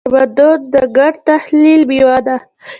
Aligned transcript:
تمدن 0.07 0.59
د 0.73 0.75
ګډ 0.97 1.13
تخیل 1.27 1.81
میوه 1.89 2.17
ده. 2.27 2.37